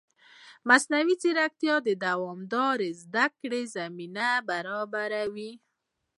مصنوعي 0.69 1.15
ځیرکتیا 1.21 1.75
د 1.87 1.89
دوامدارې 2.05 2.89
زده 3.03 3.25
کړې 3.39 3.61
زمینه 3.75 4.27
برابروي. 4.49 5.51